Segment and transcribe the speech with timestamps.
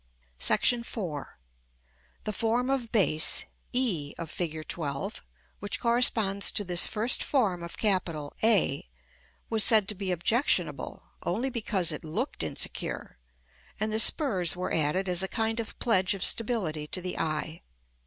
[0.79, 1.27] §IV.
[2.23, 4.53] The form of base, e of Fig.
[4.67, 5.21] XII.,
[5.59, 8.89] which corresponds to this first form of capital, a,
[9.51, 13.19] was said to be objectionable only because it looked insecure;
[13.79, 17.61] and the spurs were added as a kind of pledge of stability to the eye.